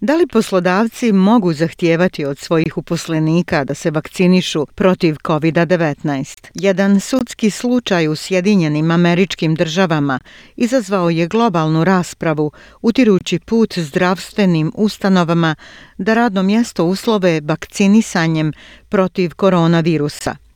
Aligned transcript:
Da 0.00 0.16
li 0.16 0.26
poslodavci 0.26 1.12
mogu 1.12 1.52
zahtijevati 1.52 2.24
od 2.24 2.38
svojih 2.38 2.78
uposlenika 2.78 3.64
da 3.64 3.74
se 3.74 3.90
vakcinišu 3.90 4.66
protiv 4.66 5.16
COVID-19? 5.24 6.48
Jedan 6.54 7.00
sudski 7.00 7.50
slučaj 7.50 8.08
u 8.08 8.16
Sjedinjenim 8.16 8.90
američkim 8.90 9.54
državama 9.54 10.18
izazvao 10.56 11.10
je 11.10 11.26
globalnu 11.26 11.84
raspravu 11.84 12.52
utirući 12.82 13.38
put 13.38 13.78
zdravstvenim 13.78 14.72
ustanovama 14.74 15.54
da 15.98 16.14
radno 16.14 16.42
mjesto 16.42 16.84
uslove 16.84 17.40
vakcinisanjem 17.44 18.52
protiv 18.88 19.34
koronavirusa– 19.34 20.36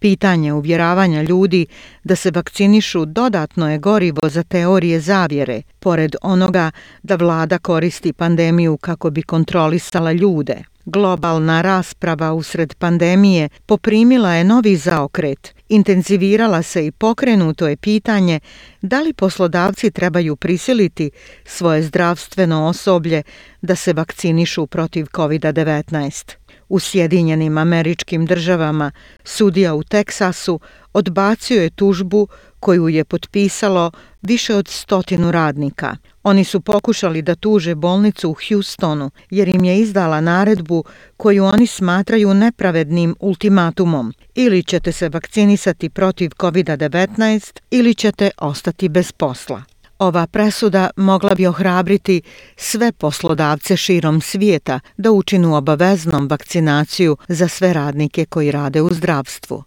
Pitanje 0.00 0.52
uvjeravanja 0.52 1.22
ljudi 1.22 1.66
da 2.04 2.16
se 2.16 2.30
vakcinišu 2.30 3.04
dodatno 3.04 3.70
je 3.70 3.78
gorivo 3.78 4.28
za 4.28 4.42
teorije 4.42 5.00
zavjere, 5.00 5.62
pored 5.80 6.16
onoga 6.22 6.70
da 7.02 7.16
vlada 7.16 7.58
koristi 7.58 8.12
pandemiju 8.12 8.76
kako 8.76 9.10
bi 9.10 9.22
kontrolisala 9.22 10.12
ljude. 10.12 10.62
Globalna 10.84 11.62
rasprava 11.62 12.32
usred 12.32 12.74
pandemije 12.74 13.48
poprimila 13.66 14.34
je 14.34 14.44
novi 14.44 14.76
zaokret. 14.76 15.54
Intenzivirala 15.68 16.62
se 16.62 16.86
i 16.86 16.90
pokrenuto 16.90 17.68
je 17.68 17.76
pitanje 17.76 18.40
da 18.82 19.00
li 19.00 19.12
poslodavci 19.12 19.90
trebaju 19.90 20.36
prisiliti 20.36 21.10
svoje 21.44 21.82
zdravstveno 21.82 22.66
osoblje 22.66 23.22
da 23.62 23.76
se 23.76 23.92
vakcinišu 23.92 24.66
protiv 24.66 25.04
COVID-19. 25.04 26.39
U 26.70 26.78
Sjedinjenim 26.78 27.58
američkim 27.58 28.26
državama 28.26 28.90
sudija 29.24 29.74
u 29.74 29.82
Teksasu 29.82 30.60
odbacio 30.92 31.62
je 31.62 31.70
tužbu 31.70 32.28
koju 32.60 32.88
je 32.88 33.04
potpisalo 33.04 33.90
više 34.22 34.54
od 34.54 34.68
stotinu 34.68 35.30
radnika. 35.30 35.96
Oni 36.22 36.44
su 36.44 36.60
pokušali 36.60 37.22
da 37.22 37.34
tuže 37.34 37.74
bolnicu 37.74 38.30
u 38.30 38.36
Houstonu 38.48 39.10
jer 39.30 39.48
im 39.48 39.64
je 39.64 39.80
izdala 39.80 40.20
naredbu 40.20 40.84
koju 41.16 41.44
oni 41.44 41.66
smatraju 41.66 42.34
nepravednim 42.34 43.16
ultimatumom. 43.20 44.14
Ili 44.34 44.62
ćete 44.62 44.92
se 44.92 45.08
vakcinisati 45.08 45.90
protiv 45.90 46.30
COVID-19 46.38 47.60
ili 47.70 47.94
ćete 47.94 48.30
ostati 48.38 48.88
bez 48.88 49.12
posla. 49.12 49.62
Ova 50.00 50.26
presuda 50.26 50.90
mogla 50.96 51.34
bi 51.34 51.46
ohrabriti 51.46 52.22
sve 52.56 52.92
poslodavce 52.92 53.76
širom 53.76 54.20
svijeta 54.20 54.80
da 54.96 55.10
učinu 55.10 55.56
obaveznom 55.56 56.28
vakcinaciju 56.28 57.16
za 57.28 57.48
sve 57.48 57.72
radnike 57.72 58.24
koji 58.24 58.50
rade 58.50 58.82
u 58.82 58.94
zdravstvu. 58.94 59.64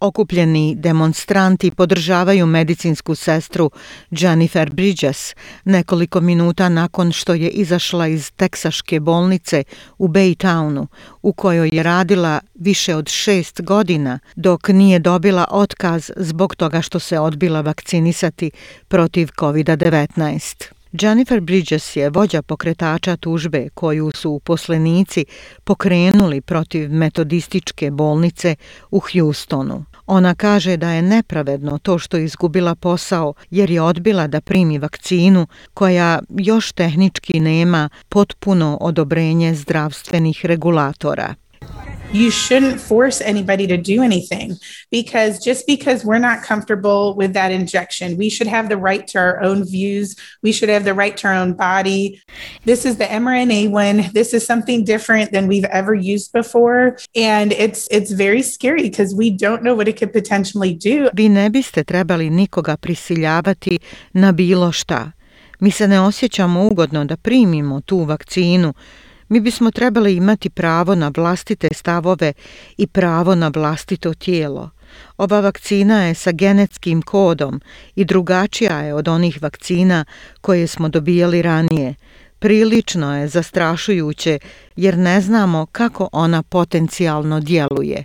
Okupljeni 0.00 0.74
demonstranti 0.78 1.70
podržavaju 1.70 2.46
medicinsku 2.46 3.14
sestru 3.14 3.70
Jennifer 4.10 4.70
Bridges 4.70 5.34
nekoliko 5.64 6.20
minuta 6.20 6.68
nakon 6.68 7.12
što 7.12 7.34
je 7.34 7.48
izašla 7.48 8.06
iz 8.06 8.30
teksaške 8.30 9.00
bolnice 9.00 9.64
u 9.98 10.08
Baytownu 10.08 10.86
u 11.22 11.32
kojoj 11.32 11.70
je 11.72 11.82
radila 11.82 12.40
više 12.54 12.96
od 12.96 13.08
šest 13.08 13.60
godina 13.62 14.18
dok 14.36 14.68
nije 14.68 14.98
dobila 14.98 15.46
otkaz 15.50 16.10
zbog 16.16 16.56
toga 16.56 16.82
što 16.82 16.98
se 16.98 17.18
odbila 17.18 17.60
vakcinisati 17.60 18.50
protiv 18.88 19.28
COVID-19. 19.38 20.75
Jennifer 21.02 21.40
Bridges 21.40 21.96
je 21.96 22.10
vođa 22.10 22.42
pokretača 22.42 23.16
tužbe 23.16 23.68
koju 23.74 24.10
su 24.14 24.30
uposlenici 24.30 25.24
pokrenuli 25.64 26.40
protiv 26.40 26.92
metodističke 26.92 27.90
bolnice 27.90 28.56
u 28.90 29.00
Houstonu. 29.00 29.84
Ona 30.06 30.34
kaže 30.34 30.76
da 30.76 30.90
je 30.90 31.02
nepravedno 31.02 31.78
to 31.78 31.98
što 31.98 32.16
je 32.16 32.24
izgubila 32.24 32.74
posao 32.74 33.34
jer 33.50 33.70
je 33.70 33.82
odbila 33.82 34.26
da 34.26 34.40
primi 34.40 34.78
vakcinu 34.78 35.46
koja 35.74 36.18
još 36.38 36.72
tehnički 36.72 37.40
nema 37.40 37.88
potpuno 38.08 38.78
odobrenje 38.80 39.54
zdravstvenih 39.54 40.46
regulatora 40.46 41.34
you 42.12 42.30
shouldn't 42.30 42.80
force 42.80 43.20
anybody 43.20 43.66
to 43.66 43.76
do 43.76 44.02
anything 44.02 44.56
because 44.90 45.38
just 45.38 45.66
because 45.66 46.04
we're 46.04 46.18
not 46.18 46.42
comfortable 46.42 47.14
with 47.14 47.32
that 47.34 47.50
injection, 47.50 48.16
we 48.16 48.30
should 48.30 48.46
have 48.46 48.68
the 48.68 48.76
right 48.76 49.06
to 49.08 49.18
our 49.18 49.42
own 49.42 49.64
views. 49.64 50.16
We 50.42 50.52
should 50.52 50.68
have 50.68 50.84
the 50.84 50.94
right 50.94 51.16
to 51.18 51.28
our 51.28 51.34
own 51.34 51.54
body. 51.54 52.22
This 52.64 52.84
is 52.84 52.96
the 52.96 53.04
mRNA 53.04 53.70
one. 53.70 54.10
This 54.12 54.32
is 54.32 54.46
something 54.46 54.84
different 54.84 55.32
than 55.32 55.46
we've 55.46 55.64
ever 55.64 55.94
used 55.94 56.32
before. 56.32 56.96
And 57.14 57.52
it's, 57.52 57.88
it's 57.90 58.10
very 58.10 58.42
scary 58.42 58.82
because 58.82 59.14
we 59.14 59.30
don't 59.30 59.62
know 59.62 59.74
what 59.74 59.88
it 59.88 59.98
could 59.98 60.12
potentially 60.12 60.74
do. 60.74 61.08
Vi 61.12 61.28
ne 61.28 61.50
biste 61.50 61.84
trebali 61.84 62.30
nikoga 62.30 62.76
prisiljavati 62.76 63.78
na 64.12 64.32
bilo 64.32 64.72
šta. 64.72 65.12
Mi 65.60 65.70
se 65.70 65.88
ne 65.88 66.00
osjećamo 66.00 66.66
ugodno 66.66 67.04
da 67.04 67.16
primimo 67.16 67.80
tu 67.80 67.98
vakcinu 67.98 68.74
Mi 69.28 69.40
bismo 69.40 69.70
trebali 69.70 70.16
imati 70.16 70.50
pravo 70.50 70.94
na 70.94 71.12
vlastite 71.16 71.68
stavove 71.72 72.32
i 72.76 72.86
pravo 72.86 73.34
na 73.34 73.48
vlastito 73.48 74.14
tijelo. 74.14 74.70
Ova 75.16 75.40
vakcina 75.40 76.04
je 76.04 76.14
sa 76.14 76.32
genetskim 76.32 77.02
kodom 77.02 77.60
i 77.94 78.04
drugačija 78.04 78.80
je 78.80 78.94
od 78.94 79.08
onih 79.08 79.42
vakcina 79.42 80.04
koje 80.40 80.66
smo 80.66 80.88
dobijali 80.88 81.42
ranije. 81.42 81.94
Prilično 82.38 83.18
je 83.18 83.28
zastrašujuće 83.28 84.38
jer 84.76 84.98
ne 84.98 85.20
znamo 85.20 85.66
kako 85.72 86.08
ona 86.12 86.42
potencijalno 86.42 87.40
djeluje. 87.40 88.04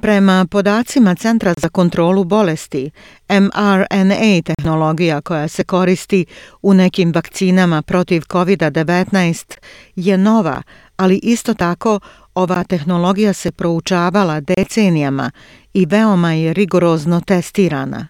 Prema 0.00 0.46
podacima 0.50 1.14
Centra 1.14 1.54
za 1.56 1.68
kontrolu 1.68 2.24
bolesti, 2.24 2.90
mRNA 3.30 4.42
tehnologija 4.44 5.20
koja 5.20 5.48
se 5.48 5.64
koristi 5.64 6.26
u 6.62 6.74
nekim 6.74 7.12
vakcinama 7.14 7.82
protiv 7.82 8.22
COVID-19 8.22 9.58
je 9.96 10.18
nova, 10.18 10.62
ali 10.96 11.20
isto 11.22 11.54
tako 11.54 12.00
ova 12.34 12.64
tehnologija 12.64 13.32
se 13.32 13.52
proučavala 13.52 14.40
decenijama 14.40 15.30
i 15.74 15.86
veoma 15.86 16.32
je 16.32 16.52
rigorozno 16.52 17.20
testirana. 17.20 18.08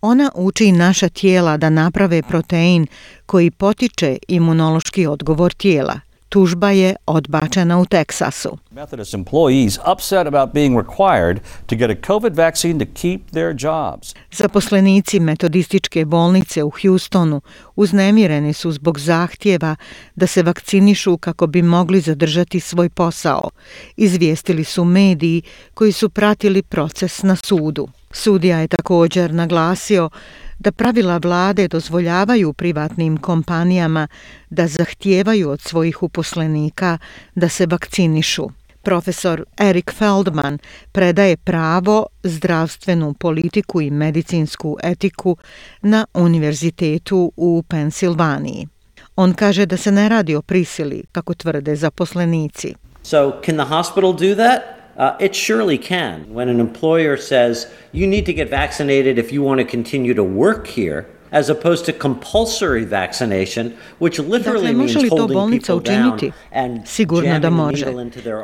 Ona 0.00 0.30
uči 0.34 0.72
naša 0.72 1.08
tijela 1.08 1.56
da 1.56 1.70
naprave 1.70 2.22
protein 2.22 2.86
koji 3.26 3.50
potiče 3.50 4.18
imunološki 4.28 5.06
odgovor 5.06 5.52
tijela. 5.52 6.05
Tužba 6.36 6.70
je 6.70 6.96
odbačena 7.06 7.78
u 7.78 7.84
Teksasu. 7.86 8.58
Methodist 8.70 9.14
employees 9.14 9.78
upset 9.92 10.26
about 10.26 10.54
being 10.54 10.76
required 10.76 11.40
to 11.66 11.76
get 11.76 11.90
a 11.90 11.94
COVID 12.06 12.36
vaccine 12.36 12.86
to 12.86 12.92
keep 12.94 13.30
their 13.30 13.54
jobs. 13.64 14.14
Zaposlenici 14.32 15.20
metodističke 15.20 16.04
bolnice 16.04 16.62
u 16.62 16.70
Houstonu 16.70 17.40
uznemireni 17.76 18.52
su 18.52 18.72
zbog 18.72 18.98
zahtjeva 18.98 19.76
da 20.16 20.26
se 20.26 20.42
vakcinišu 20.42 21.16
kako 21.16 21.46
bi 21.46 21.62
mogli 21.62 22.00
zadržati 22.00 22.60
svoj 22.60 22.88
posao. 22.88 23.50
Izvijestili 23.96 24.64
su 24.64 24.84
mediji 24.84 25.42
koji 25.74 25.92
su 25.92 26.10
pratili 26.10 26.62
proces 26.62 27.22
na 27.22 27.36
sudu. 27.36 27.88
Sudija 28.10 28.58
je 28.58 28.68
također 28.68 29.34
naglasio 29.34 30.10
da 30.58 30.72
pravila 30.72 31.16
vlade 31.16 31.68
dozvoljavaju 31.68 32.52
privatnim 32.52 33.16
kompanijama 33.16 34.08
da 34.50 34.66
zahtijevaju 34.66 35.50
od 35.50 35.60
svojih 35.60 36.02
uposlenika 36.02 36.98
da 37.34 37.48
se 37.48 37.66
vakcinišu. 37.66 38.48
Profesor 38.82 39.44
Erik 39.60 39.92
Feldman 39.92 40.58
predaje 40.92 41.36
pravo, 41.36 42.06
zdravstvenu 42.22 43.14
politiku 43.14 43.80
i 43.80 43.90
medicinsku 43.90 44.78
etiku 44.82 45.36
na 45.82 46.06
univerzitetu 46.14 47.32
u 47.36 47.62
Pensilvaniji. 47.68 48.68
On 49.16 49.34
kaže 49.34 49.66
da 49.66 49.76
se 49.76 49.92
ne 49.92 50.08
radi 50.08 50.34
o 50.34 50.42
prisili, 50.42 51.04
kako 51.12 51.34
tvrde 51.34 51.76
zaposlenici. 51.76 52.74
So, 53.02 53.32
can 53.44 53.56
the 53.56 53.64
hospital 53.64 54.12
do 54.12 54.34
that? 54.34 54.75
Uh, 54.96 55.16
it 55.20 55.34
surely 55.34 55.76
can. 55.76 56.32
When 56.32 56.48
an 56.48 56.58
employer 56.58 57.16
says, 57.16 57.70
you 57.92 58.06
need 58.06 58.26
to 58.26 58.32
get 58.32 58.48
vaccinated 58.48 59.18
if 59.18 59.30
you 59.30 59.42
want 59.42 59.58
to 59.58 59.64
continue 59.64 60.14
to 60.14 60.24
work 60.24 60.66
here, 60.66 61.08
as 61.30 61.50
opposed 61.50 61.84
to 61.86 61.92
compulsory 61.92 62.84
vaccination, 62.84 63.72
which 63.98 64.18
literally 64.18 64.72
dakle, 64.72 64.86
means 64.86 65.08
holding 65.08 65.60
people 65.60 65.80
down 65.80 66.32
and 66.52 66.80
Sigurno 66.86 67.38
da 67.38 67.50
može. 67.50 67.86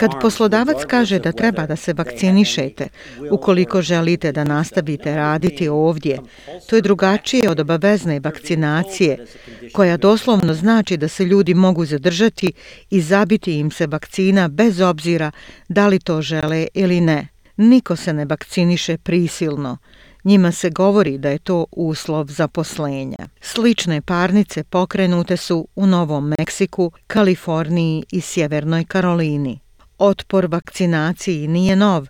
Kad 0.01 0.11
poslodavac 0.21 0.85
kaže 0.87 1.19
da 1.19 1.33
treba 1.33 1.67
da 1.67 1.77
se 1.77 1.93
vakcinišete, 1.93 2.89
ukoliko 3.31 3.83
želite 3.83 4.33
da 4.33 4.45
nastavite 4.45 5.17
raditi 5.17 5.69
ovdje, 5.69 6.19
to 6.67 6.77
je 6.77 6.83
drugačije 6.83 7.51
od 7.51 7.61
obavezne 7.61 8.21
vakcinacije, 8.21 9.27
koja 9.73 9.97
doslovno 9.97 10.55
znači 10.55 10.97
da 10.97 11.09
se 11.09 11.25
ljudi 11.25 11.55
mogu 11.55 11.85
zadržati 11.85 12.53
i 12.91 13.01
zabiti 13.01 13.59
im 13.59 13.71
se 13.71 13.87
vakcina 13.87 14.49
bez 14.49 14.81
obzira 14.81 15.31
da 15.69 15.87
li 15.87 15.99
to 15.99 16.23
žele 16.23 16.67
ili 16.75 17.01
ne. 17.01 17.29
Niko 17.57 17.97
se 17.97 18.13
ne 18.13 18.25
vakciniše 18.25 18.97
prisilno 18.97 19.79
Njima 20.25 20.53
se 20.53 20.71
govori 20.71 21.19
da 21.19 21.31
je 21.31 21.39
to 21.39 21.67
uslov 21.73 22.27
zaposlenja. 22.27 23.29
Slične 23.41 24.03
parnice 24.03 24.65
pokrenute 24.65 25.37
su 25.37 25.69
u 25.77 25.87
Novom 25.87 26.35
Meksiku, 26.39 26.93
Kaliforniji 27.07 28.05
i 28.13 28.21
Sjevernoj 28.21 28.85
Karolini. 28.85 29.59
Otpor 29.99 30.47
vakcinaciji 30.47 31.49
nije 31.49 31.77
nov, 31.77 32.07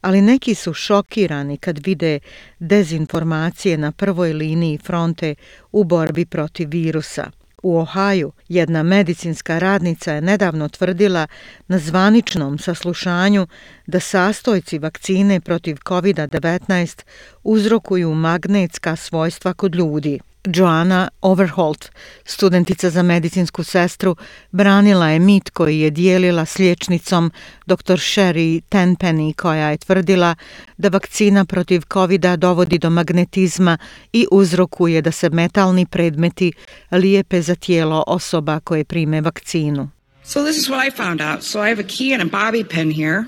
ali 0.00 0.20
neki 0.20 0.54
su 0.54 0.74
šokirani 0.74 1.56
kad 1.56 1.86
vide 1.86 2.18
dezinformacije 2.58 3.78
na 3.78 3.92
prvoj 3.92 4.32
liniji 4.32 4.78
fronte 4.78 5.34
u 5.72 5.84
borbi 5.84 6.26
protiv 6.26 6.68
virusa. 6.70 7.30
U 7.66 7.78
Ohaju 7.78 8.32
jedna 8.48 8.82
medicinska 8.82 9.58
radnica 9.58 10.12
je 10.12 10.20
nedavno 10.20 10.68
tvrdila 10.68 11.26
na 11.68 11.78
zvaničnom 11.78 12.58
saslušanju 12.58 13.46
da 13.86 14.00
sastojci 14.00 14.78
vakcine 14.78 15.40
protiv 15.40 15.76
COVID-19 15.76 17.04
uzrokuju 17.42 18.14
magnetska 18.14 18.96
svojstva 18.96 19.54
kod 19.54 19.74
ljudi. 19.74 20.20
Joana 20.46 21.08
Overholt, 21.20 21.90
studentica 22.24 22.90
za 22.90 23.02
medicinsku 23.02 23.64
sestru, 23.64 24.16
branila 24.50 25.08
je 25.08 25.18
mit 25.18 25.50
koji 25.50 25.80
je 25.80 25.90
dijelila 25.90 26.44
s 26.44 26.58
liječnicom 26.58 27.30
dr. 27.66 27.94
Sherry 27.94 28.60
Tenpenny 28.70 29.34
koja 29.34 29.70
je 29.70 29.76
tvrdila 29.76 30.34
da 30.76 30.88
vakcina 30.88 31.44
protiv 31.44 31.82
covid 31.92 32.24
dovodi 32.38 32.78
do 32.78 32.90
magnetizma 32.90 33.78
i 34.12 34.26
uzrokuje 34.30 35.02
da 35.02 35.12
se 35.12 35.30
metalni 35.30 35.86
predmeti 35.86 36.52
lijepe 36.90 37.42
za 37.42 37.54
tijelo 37.54 38.04
osoba 38.06 38.60
koje 38.60 38.84
prime 38.84 39.20
vakcinu. 39.20 39.90
So 40.24 40.44
this 40.44 40.56
is 40.56 40.68
what 40.68 40.88
I 40.88 40.90
found 40.90 41.20
out. 41.20 41.42
So 41.42 41.62
I 41.62 41.68
have 41.68 41.80
a 41.80 41.86
key 41.86 42.12
and 42.14 42.22
a 42.22 42.38
bobby 42.38 42.64
pin 42.64 42.90
here. 42.90 43.24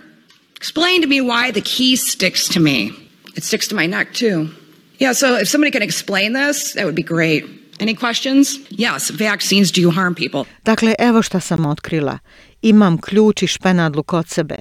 Explain 0.56 1.02
to 1.02 1.08
me 1.08 1.20
why 1.20 1.52
the 1.52 1.60
key 1.60 1.96
sticks 1.96 2.48
to 2.48 2.60
me. 2.60 2.90
It 3.36 3.44
sticks 3.44 3.68
to 3.68 3.76
my 3.76 3.86
neck 3.86 4.12
too. 4.12 4.57
Yeah, 5.00 5.12
so 5.12 5.40
if 5.40 5.48
somebody 5.48 5.70
can 5.70 5.82
explain 5.82 6.32
this, 6.32 6.74
that 6.74 6.84
would 6.84 6.96
be 6.96 7.02
great. 7.02 7.44
Any 7.80 7.94
questions? 7.94 8.58
Yes, 8.70 9.10
vaccines 9.10 9.70
do 9.70 9.90
harm 9.90 10.14
people. 10.14 10.44
Dakle, 10.64 10.94
evo 10.98 11.22
šta 11.22 11.40
sam 11.40 11.66
otkrila. 11.66 12.18
Imam 12.62 12.98
ključ 12.98 13.42
i 13.42 13.46
špenadlu 13.46 14.02
kod 14.02 14.28
sebe. 14.28 14.56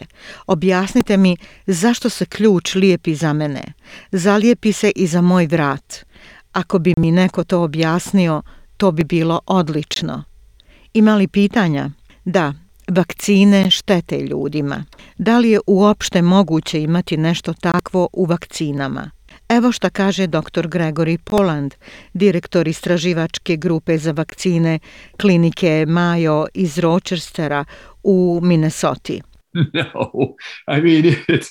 Objasnite 0.47 1.17
mi 1.17 1.37
zašto 1.67 2.09
se 2.09 2.25
ključ 2.25 2.75
lijepi 2.75 3.15
za 3.15 3.33
mene. 3.33 3.63
Zalijepi 4.11 4.73
se 4.73 4.91
i 4.95 5.07
za 5.07 5.21
moj 5.21 5.47
vrat. 5.47 6.05
Ako 6.51 6.79
bi 6.79 6.93
mi 6.97 7.11
neko 7.11 7.43
to 7.43 7.63
objasnio, 7.63 8.41
to 8.77 8.91
bi 8.91 9.03
bilo 9.03 9.41
odlično. 9.45 10.23
Ima 10.93 11.15
li 11.15 11.27
pitanja? 11.27 11.89
Da, 12.25 12.53
vakcine 12.87 13.71
štete 13.71 14.19
ljudima. 14.19 14.85
Da 15.17 15.39
li 15.39 15.49
je 15.49 15.59
uopšte 15.67 16.21
moguće 16.21 16.81
imati 16.81 17.17
nešto 17.17 17.53
takvo 17.53 18.09
u 18.13 18.25
vakcinama? 18.25 19.11
Evo 19.49 19.71
šta 19.71 19.89
kaže 19.89 20.27
dr. 20.27 20.67
Gregory 20.67 21.17
Poland, 21.23 21.73
direktor 22.13 22.67
istraživačke 22.67 23.55
grupe 23.55 23.97
za 23.97 24.11
vakcine 24.11 24.79
klinike 25.17 25.85
Mayo 25.87 26.45
iz 26.53 26.77
Rochestera 26.77 27.65
u 28.03 28.39
Minnesota. 28.43 29.13
No, 29.73 30.35
I 30.67 30.81
mean, 30.81 31.05
it, 31.27 31.45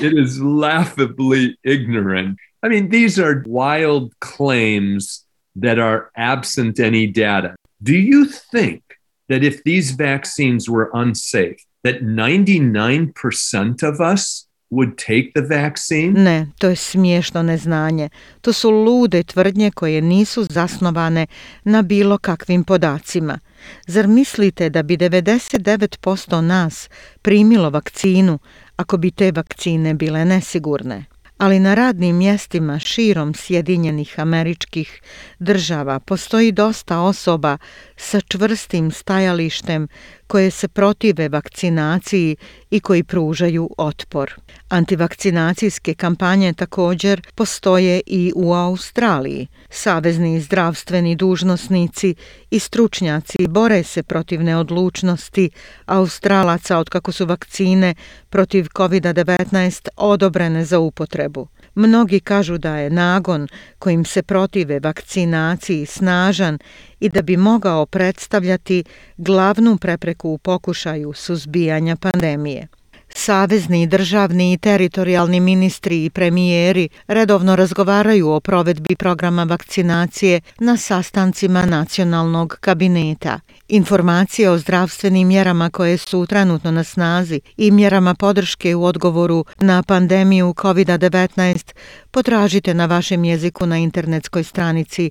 it 0.00 0.12
is 0.24 0.40
laughably 0.40 1.56
ignorant. 1.62 2.38
I 2.62 2.68
mean, 2.68 2.88
these 2.88 3.22
are 3.22 3.42
wild 3.46 4.12
claims 4.18 5.24
that 5.62 5.78
are 5.78 6.10
absent 6.16 6.80
any 6.80 7.06
data. 7.06 7.54
Do 7.82 7.92
you 7.92 8.26
think 8.52 8.82
that 9.28 9.44
if 9.44 9.62
these 9.64 9.92
vaccines 9.92 10.68
were 10.68 10.90
unsafe, 10.94 11.60
that 11.84 12.02
99% 12.02 13.82
of 13.82 14.00
us 14.00 14.46
would 14.72 14.96
take 14.96 15.32
the 15.34 15.56
vaccine? 15.58 16.12
Ne, 16.22 16.46
to 16.58 16.68
je 16.68 16.76
smiješno 16.76 17.42
neznanje. 17.42 18.08
To 18.40 18.52
su 18.52 18.70
lude 18.70 19.22
tvrdnje 19.22 19.70
koje 19.70 20.00
nisu 20.02 20.44
zasnovane 20.44 21.26
na 21.64 21.82
bilo 21.82 22.18
kakvim 22.18 22.64
podacima. 22.64 23.38
Zar 23.86 24.06
mislite 24.06 24.70
da 24.70 24.82
bi 24.82 24.96
99% 24.96 26.40
nas 26.40 26.88
primilo 27.22 27.70
vakcinu 27.70 28.38
ako 28.76 28.96
bi 28.96 29.10
te 29.10 29.32
vakcine 29.32 29.94
bile 29.94 30.24
nesigurne? 30.24 31.04
ali 31.42 31.60
na 31.60 31.74
radnim 31.74 32.16
mjestima 32.16 32.78
širom 32.78 33.34
Sjedinjenih 33.34 34.20
američkih 34.20 35.00
država 35.38 36.00
postoji 36.00 36.52
dosta 36.52 37.00
osoba 37.00 37.58
sa 37.96 38.20
čvrstim 38.20 38.90
stajalištem 38.90 39.88
koje 40.32 40.50
se 40.50 40.68
protive 40.68 41.28
vakcinaciji 41.28 42.36
i 42.70 42.80
koji 42.80 43.02
pružaju 43.04 43.70
otpor. 43.78 44.34
Antivakcinacijske 44.68 45.94
kampanje 45.94 46.52
također 46.52 47.22
postoje 47.34 48.00
i 48.06 48.32
u 48.36 48.52
Australiji. 48.52 49.46
Savezni 49.70 50.40
zdravstveni 50.40 51.16
dužnosnici 51.16 52.14
i 52.50 52.58
stručnjaci 52.58 53.48
bore 53.48 53.82
se 53.82 54.02
protiv 54.02 54.42
neodlučnosti 54.42 55.50
Australaca 55.86 56.78
od 56.78 56.88
kako 56.88 57.12
su 57.12 57.26
vakcine 57.26 57.94
protiv 58.30 58.66
COVID-19 58.74 59.88
odobrene 59.96 60.64
za 60.64 60.78
upotrebu. 60.78 61.48
Mnogi 61.74 62.20
kažu 62.20 62.58
da 62.58 62.76
je 62.76 62.90
nagon 62.90 63.48
kojim 63.78 64.04
se 64.04 64.22
protive 64.22 64.80
vakcinaciji 64.80 65.86
snažan 65.86 66.58
i 67.00 67.08
da 67.08 67.22
bi 67.22 67.36
mogao 67.36 67.86
predstavljati 67.86 68.84
glavnu 69.16 69.76
prepreku 69.76 70.30
u 70.30 70.38
pokušaju 70.38 71.12
suzbijanja 71.12 71.96
pandemije. 71.96 72.68
Savezni, 73.14 73.86
državni 73.86 74.52
i 74.52 74.58
teritorijalni 74.58 75.40
ministri 75.40 76.04
i 76.04 76.10
premijeri 76.10 76.88
redovno 77.06 77.56
razgovaraju 77.56 78.30
o 78.30 78.40
provedbi 78.40 78.96
programa 78.96 79.44
vakcinacije 79.44 80.40
na 80.58 80.76
sastancima 80.76 81.66
nacionalnog 81.66 82.56
kabineta. 82.60 83.40
Informacije 83.68 84.50
o 84.50 84.58
zdravstvenim 84.58 85.28
mjerama 85.28 85.70
koje 85.70 85.98
su 85.98 86.26
trenutno 86.26 86.70
na 86.70 86.84
snazi 86.84 87.40
i 87.56 87.70
mjerama 87.70 88.14
podrške 88.14 88.74
u 88.74 88.84
odgovoru 88.84 89.44
na 89.60 89.82
pandemiju 89.82 90.54
COVID-19 90.56 91.72
potražite 92.10 92.74
na 92.74 92.86
vašem 92.86 93.24
jeziku 93.24 93.66
na 93.66 93.78
internetskoj 93.78 94.44
stranici 94.44 95.10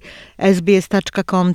sbs.com.au 0.55 1.51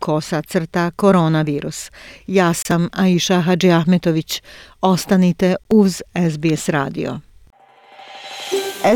kosa 0.00 0.42
crta 0.42 0.90
koronavirus. 0.90 1.90
Ja 2.26 2.54
sam 2.54 2.88
Aisha 2.92 3.40
Hadži 3.40 3.70
Ahmetović. 3.70 4.42
Ostanite 4.80 5.56
uz 5.68 6.02
SBS 6.32 6.68
radio. 6.68 7.18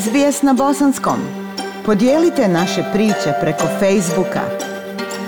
SBS 0.01 0.43
na 0.43 0.53
bosanskom. 0.53 1.21
Podijelite 1.85 2.49
naše 2.49 2.85
priče 2.93 3.33
preko 3.41 3.67
Facebooka. 3.81 4.76